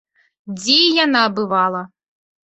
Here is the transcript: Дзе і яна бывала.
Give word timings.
Дзе 0.53 0.77
і 0.85 0.87
яна 1.05 1.21
бывала. 1.39 1.81